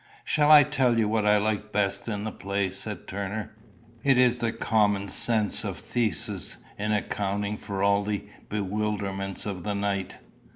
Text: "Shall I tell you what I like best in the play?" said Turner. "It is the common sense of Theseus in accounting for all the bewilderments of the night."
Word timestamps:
"Shall 0.23 0.49
I 0.51 0.63
tell 0.63 0.97
you 0.97 1.07
what 1.07 1.27
I 1.27 1.37
like 1.37 1.71
best 1.71 2.07
in 2.07 2.23
the 2.23 2.31
play?" 2.31 2.71
said 2.71 3.07
Turner. 3.07 3.53
"It 4.03 4.17
is 4.17 4.39
the 4.39 4.51
common 4.51 5.09
sense 5.09 5.63
of 5.63 5.77
Theseus 5.77 6.57
in 6.79 6.91
accounting 6.91 7.57
for 7.57 7.83
all 7.83 8.03
the 8.03 8.25
bewilderments 8.49 9.45
of 9.45 9.61
the 9.61 9.75
night." 9.75 10.15